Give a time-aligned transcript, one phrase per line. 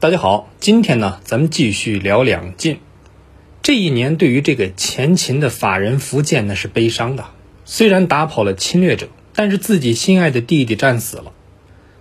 [0.00, 2.78] 大家好，今天呢，咱们继续聊两晋。
[3.62, 7.24] 这一年对于这个前秦的法人苻建呢是悲伤的，
[7.64, 11.32] 虽然打跑了侵略者，但是自己心爱的弟弟战死了，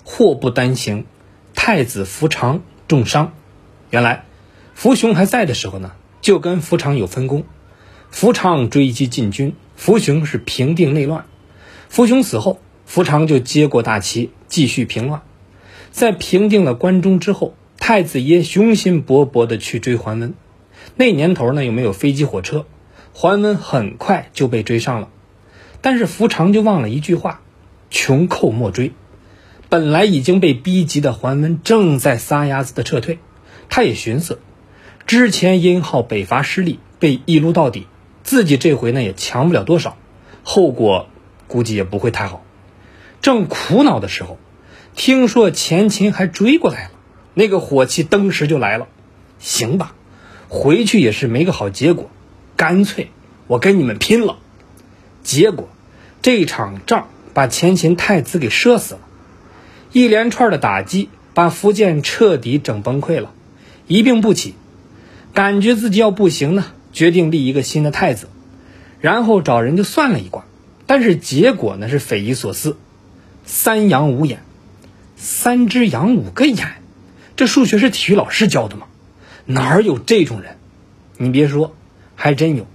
[0.04, 1.06] 祸不单行，
[1.56, 3.34] 太子苻长重伤。
[3.90, 4.26] 原来，
[4.80, 7.46] 苻雄还在的时候呢，就跟苻长有分工，
[8.14, 11.26] 苻长追击晋军，苻雄是平定内乱。
[11.92, 15.24] 苻雄死后，苻长就接过大旗，继续平乱。
[15.90, 17.56] 在平定了关中之后。
[17.88, 20.34] 太子爷雄心勃勃地去追桓温，
[20.98, 22.66] 那年头呢又没有飞机火车，
[23.14, 25.08] 桓温很快就被追上了。
[25.80, 27.40] 但是苻长就忘了一句话
[27.90, 28.92] ：“穷寇莫追。”
[29.70, 33.20] 本来已经被逼急的桓温正在撒丫子的撤退，
[33.70, 34.42] 他也寻思，
[35.06, 37.88] 之前殷浩北伐失利，被一撸到底，
[38.22, 39.96] 自己这回呢也强不了多少，
[40.44, 41.08] 后果
[41.48, 42.44] 估计也不会太好。
[43.22, 44.38] 正苦恼的时候，
[44.94, 46.92] 听说前秦还追过来了。
[47.40, 48.88] 那个火气登时就来了，
[49.38, 49.94] 行吧，
[50.50, 52.10] 回去也是没个好结果，
[52.56, 53.12] 干脆
[53.46, 54.40] 我跟你们拼了。
[55.22, 55.70] 结果
[56.24, 59.02] 这场仗把前秦太子给射死了，
[59.92, 63.32] 一连串的打击把福建彻底整崩溃了，
[63.86, 64.56] 一病不起，
[65.36, 68.30] 感觉自己要不行呢，决定立一个新的太子，
[69.00, 70.44] 然后找人就算了一卦，
[70.88, 72.78] 但是结果呢是匪夷所思，
[73.46, 74.42] 三阳五眼，
[75.16, 76.82] 三只羊五个眼。
[77.38, 78.88] 这数学是体育老师教的吗？
[79.46, 80.58] 哪儿有这种人？
[81.18, 81.76] 你别说，
[82.16, 82.66] 还真有，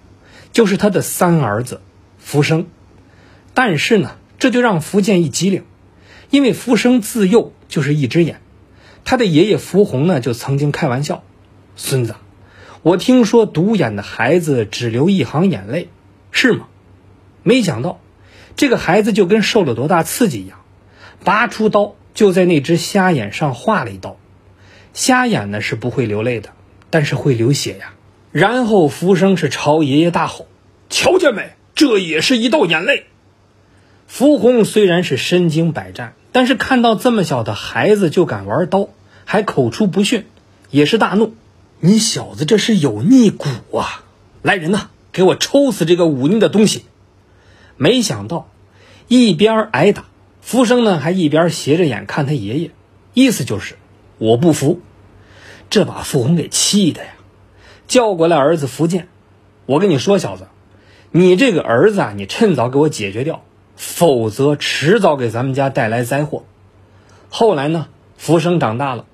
[0.52, 1.82] 就是他的三儿子
[2.18, 2.68] 福生。
[3.54, 5.64] 但是呢，这就让福建一机灵，
[6.30, 8.40] 因为福生自幼就是一只眼，
[9.04, 11.24] 他的爷爷福洪呢就曾经开玩笑
[11.74, 12.14] ：“孙子，
[12.82, 15.88] 我听说独眼的孩子只流一行眼泪，
[16.30, 16.68] 是吗？”
[17.42, 17.98] 没想到，
[18.54, 20.60] 这个孩子就跟受了多大刺激一样，
[21.24, 24.16] 拔出刀就在那只瞎眼上划了一刀。
[24.94, 26.50] 瞎眼呢是不会流泪的，
[26.90, 27.94] 但是会流血呀。
[28.30, 30.46] 然后福生是朝爷爷大吼
[30.90, 31.52] ：“瞧见没？
[31.74, 33.04] 这也是一道眼泪。”
[34.06, 38.88] 福洪虽然是身经百战，但是看到这么小的孩子就敢玩刀，
[39.24, 40.26] 还口出不逊，
[40.70, 41.34] 也是大怒
[41.80, 44.04] ：“你小子这是有逆骨啊！
[44.42, 46.84] 来人呐，给我抽死这个忤逆的东西！”
[47.78, 48.50] 没想到
[49.08, 50.04] 一边挨打，
[50.42, 52.70] 福生呢还一边斜着眼看他爷爷，
[53.14, 53.76] 意思就是。
[54.18, 54.80] 我不服，
[55.72, 57.12] 这把傅红给气的呀！
[57.88, 59.08] 叫过来儿子福建，
[59.64, 60.48] 我跟你说，小子，
[61.10, 63.42] 你这个儿子啊，你趁早给我解决掉，
[63.74, 66.44] 否则迟早给咱们家带来灾祸。
[67.30, 67.88] 后来呢，
[68.18, 69.06] 福生长大了，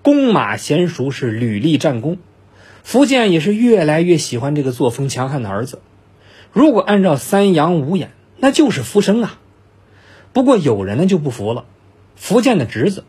[0.00, 2.16] 弓马娴熟，是屡立战功。
[2.82, 5.82] 福建也是越来越喜欢这个作风强悍的儿子。
[6.54, 9.38] 如果按照三阳五眼，那就是福生啊。
[10.32, 11.66] 不过有人呢就不服了，
[12.16, 13.04] 福建的侄子。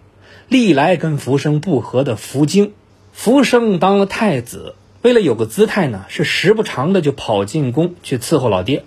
[0.49, 2.73] 历来跟福生不和的福京，
[3.21, 8.85] 福生当了太子，为了有个姿态呢，是时不常的就跑进宫去伺候老爹。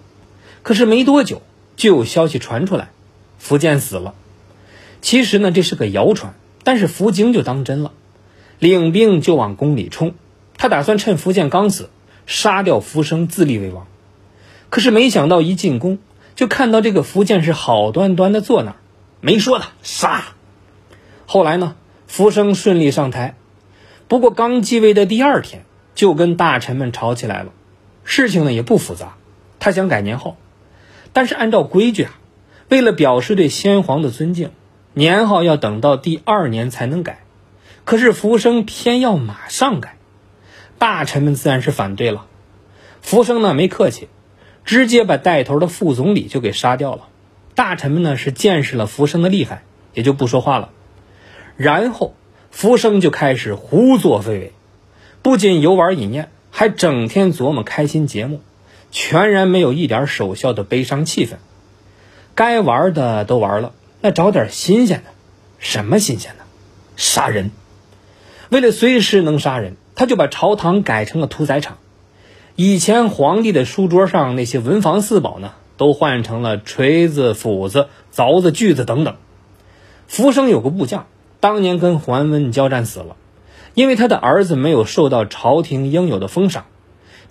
[0.62, 1.42] 可是没多久，
[1.76, 2.88] 就有消息传出来，
[3.38, 4.14] 福建死了。
[5.02, 6.32] 其实呢，这是个谣传，
[6.64, 7.92] 但是福京就当真了，
[8.58, 10.14] 领兵就往宫里冲。
[10.56, 11.90] 他打算趁福建刚死，
[12.24, 13.86] 杀掉福生，自立为王。
[14.70, 15.98] 可是没想到一进宫，
[16.36, 18.76] 就看到这个福建是好端端的坐那儿，
[19.20, 20.24] 没说的杀。
[21.26, 21.76] 后来呢，
[22.06, 23.36] 福生顺利上台，
[24.12, 25.64] 不过刚继位的第二天
[25.94, 27.50] 就跟大臣们吵起来了。
[28.04, 29.14] 事情呢也不复杂，
[29.58, 30.36] 他想改年号，
[31.14, 32.18] 但是按照规矩啊，
[32.68, 34.50] 为了表示对先皇的尊敬，
[34.92, 37.20] 年号要等到第二年才能改。
[37.86, 39.96] 可是福生偏要马上改，
[40.76, 42.26] 大臣们自然是反对了。
[43.00, 44.10] 福生呢没客气，
[44.66, 47.08] 直接把带头的副总理就给杀掉了。
[47.54, 49.62] 大臣们呢是见识了福生的厉害，
[49.94, 50.68] 也就不说话了。
[51.56, 52.14] 然后，
[52.52, 54.52] 福生就开始胡作非为，
[55.22, 58.40] 不仅游玩饮宴，还整天琢磨开心节目，
[58.92, 61.36] 全然没有一点守孝的悲伤气氛。
[62.34, 65.10] 该玩的都玩了，那找点新鲜的。
[65.58, 66.44] 什么新鲜的？
[66.96, 67.50] 杀人！
[68.50, 71.78] 为了随时能杀人，他就把朝堂改成了屠宰场。
[72.54, 79.16] 以前皇帝的书桌上那些文房四宝呢，都换成了锤子、斧子、凿子、锯子等等。
[80.06, 81.06] 福生有个部将。
[81.42, 83.16] 当年跟桓温交战死了，
[83.74, 86.66] 因为他的儿子没有受到朝廷应有的封赏。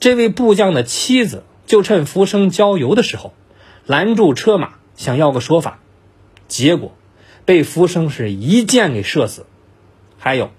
[0.01, 3.31] 这位部将的妻子就趁浮生郊游的时候，
[3.85, 5.79] 拦住车马，想要个说法，
[6.49, 6.91] 结果
[7.45, 9.45] 被浮生是一箭给射死。
[10.17, 10.49] 还有，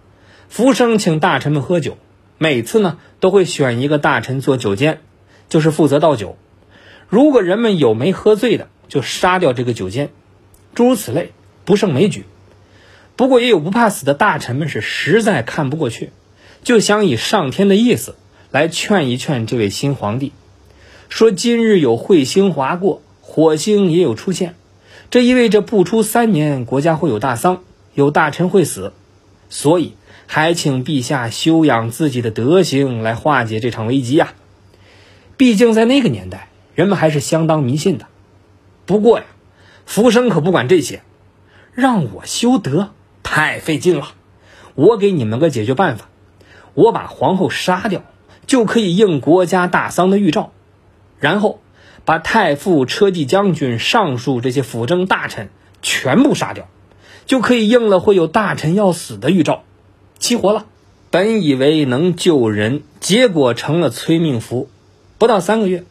[0.49, 1.99] 浮生请大臣们喝酒，
[2.39, 5.03] 每次呢都会选一个大臣做酒监，
[5.51, 6.39] 就是负责倒酒。
[7.07, 10.09] 如果人们有没喝醉的，就杀掉这个酒监，
[10.75, 11.33] 诸如此类，
[11.67, 12.25] 不胜枚举。
[13.23, 16.11] 不过也有不怕死的大臣们是实在看不过去，
[16.65, 18.17] 就想以上天的意思
[18.51, 20.33] 来劝一劝这位新皇帝，
[21.09, 24.57] 说今日有彗星划过，火星也有出现，
[25.09, 27.63] 这意味着不出三年国家会有大丧，
[27.95, 28.93] 有大臣会死，
[29.49, 29.95] 所以
[30.27, 34.35] 还请陛下修养自己的德行来化解这场危机呀。
[35.37, 38.07] 毕竟在那个年代，人们还是相当迷信的。
[38.85, 39.27] 不过呀，
[39.87, 41.03] 福生可不管这些，
[41.73, 42.91] 让我修德。
[43.35, 44.09] 太费劲了，
[44.75, 46.11] 我给你们个解决办法，
[46.75, 48.03] 我把皇后杀掉，
[48.47, 50.53] 就可以应国家大丧的预兆，
[51.19, 51.59] 然后
[52.05, 55.49] 把太傅、车骑将军、尚书这些辅政大臣
[55.81, 56.69] 全部杀掉，
[57.25, 59.65] 就可以应了会有大臣要死的预兆，
[60.19, 60.67] 齐活了。
[61.11, 64.69] 本以为能救人，结果成了催命符。
[65.17, 65.85] 不到三个月，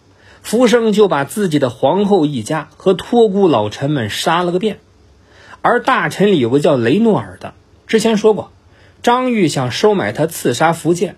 [0.44, 4.80] 福生就把自己的皇后一家和托孤老臣们杀了个遍。
[5.64, 7.54] 而大臣里有个叫雷诺尔的，
[7.86, 8.52] 之前说过，
[9.04, 11.18] 张玉想收买他刺杀福建，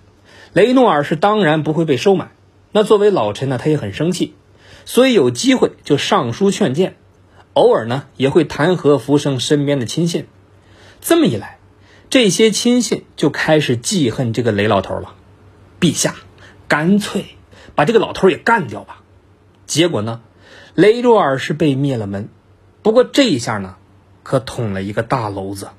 [0.51, 2.31] 雷诺尔是当然不会被收买。
[2.73, 4.33] 那作为老臣呢，他也很生气，
[4.83, 6.95] 所以有机会就上书劝谏，
[7.53, 10.27] 偶尔呢也会弹劾福生身边的亲信。
[10.99, 11.59] 这么一来，
[12.09, 15.15] 这些亲信就开始记恨这个雷老头了。
[15.79, 16.15] 陛下，
[16.67, 17.25] 干脆
[17.75, 19.03] 把这个老头也干掉吧。
[19.67, 20.19] 结果呢，
[20.75, 22.27] 雷诺尔是被灭了门。
[22.81, 23.77] 不过这一下呢。
[24.23, 25.69] 可捅了一个大篓子。